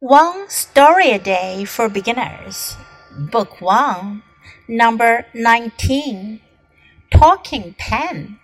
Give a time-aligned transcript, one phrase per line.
[0.00, 2.76] One Story a Day for Beginners,
[3.16, 4.22] Book 1,
[4.68, 6.42] Number 19
[7.10, 8.38] Talking Pen.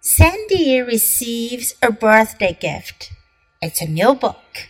[0.00, 3.10] Sandy receives a birthday gift.
[3.60, 4.68] It's a new book.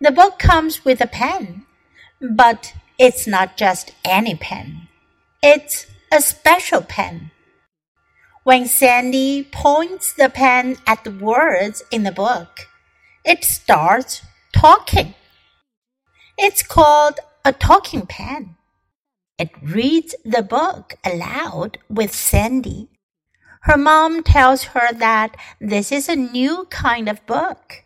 [0.00, 1.64] The book comes with a pen,
[2.20, 4.88] but it's not just any pen.
[5.44, 7.30] It's a special pen.
[8.42, 12.66] When Sandy points the pen at the words in the book,
[13.24, 14.22] it starts
[14.52, 15.14] talking.
[16.39, 18.55] It's called a talking pen.
[19.37, 22.89] It reads the book aloud with Sandy.
[23.61, 27.83] Her mom tells her that this is a new kind of book.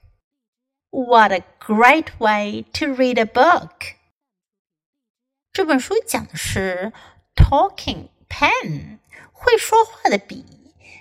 [0.91, 3.95] What a great way to read a book!
[5.53, 6.91] 这本书讲的是
[7.35, 8.99] talking pen，
[9.31, 10.45] 会说话的笔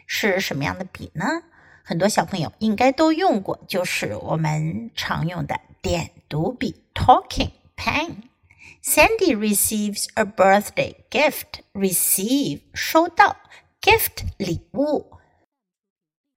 [0.07, 1.43] 是什么样的笔呢？
[1.85, 11.61] 很多小朋友应该都用过，就是我们常用的 点读笔 talking pen。Sandy receives a birthday gift.
[11.73, 13.37] Receive 收到
[13.81, 15.19] gift 礼物。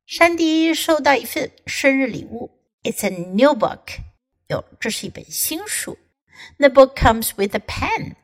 [0.06, 2.52] 山迪收到一份生日礼物。
[2.84, 4.00] It's a new book.
[4.48, 5.98] 哟，这是一本新书。
[6.58, 8.16] The book comes with a pen.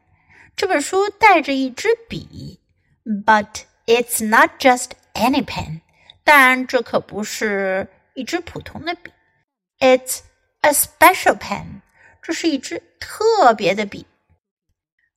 [0.55, 2.59] 这本书带着一支笔。
[3.05, 5.81] But it's not just any pen.
[6.25, 9.11] 但这可不是一支普通的笔。
[9.79, 10.21] It's
[10.61, 11.81] a special pen.
[12.21, 14.05] 这是一支特别的笔。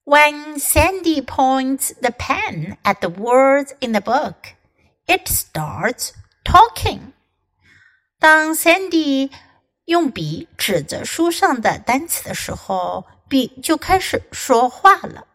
[0.04, 4.54] When Sandy points the pen at the words in the book,
[5.06, 6.10] it starts
[6.44, 7.12] talking.
[8.18, 9.30] 当 Sandy
[9.86, 15.26] 用笔指着书上的单词的时候，笔就开始说话了。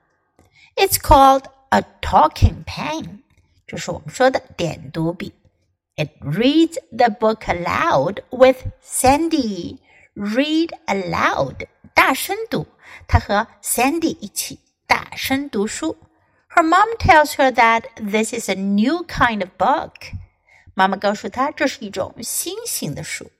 [0.75, 3.19] It's called a talking pen，
[3.65, 5.33] 这是我们说的点读笔。
[5.95, 9.77] It reads the book aloud with Sandy
[10.15, 12.67] read aloud，大声读。
[13.07, 15.97] 她和 Sandy 一起大声读书。
[16.49, 19.91] Her mom tells her that this is a new kind of book。
[20.73, 23.31] 妈妈告诉她这是一种新型的书。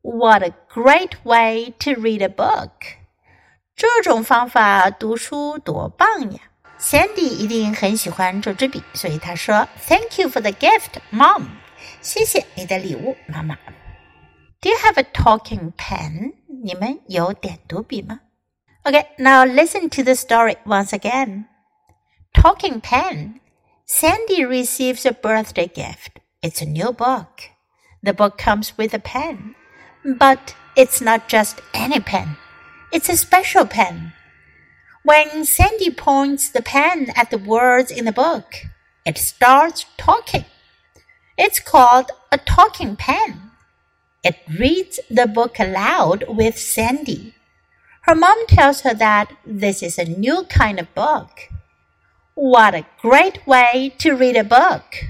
[0.00, 2.70] What a great way to read a book！
[3.76, 6.40] 这种方法读书多棒呀！
[6.78, 11.42] Sandy 一定很喜欢这支笔，所以她说：“Thank you for the gift, Mom。”
[12.00, 13.58] 谢谢你的礼物，妈妈。
[14.62, 16.34] do you have a talking pen?
[16.62, 18.20] 你们有点读笔吗？
[18.84, 21.44] Okay, now listen to the story once again.
[22.34, 23.40] Talking pen.
[23.86, 26.20] Sandy receives a birthday gift.
[26.42, 27.50] It's a new book.
[28.02, 29.54] The book comes with a pen.
[30.04, 32.36] But it's not just any pen.
[32.92, 34.12] It's a special pen.
[35.04, 38.54] When Sandy points the pen at the words in the book,
[39.04, 40.44] it starts talking.
[41.36, 43.50] It's called a talking pen.
[44.23, 47.33] It reads the book aloud with Sandy.
[48.03, 51.49] Her mom tells her that this is a new kind of book.
[52.33, 55.03] What a great way to read a book!